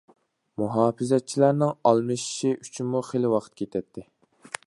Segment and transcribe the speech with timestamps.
[0.61, 4.07] مۇھاپىزەتچىلەرنىڭ ئالمىشىشى ئۈچۈنمۇ خېلى ۋاقىت كېتەتتى.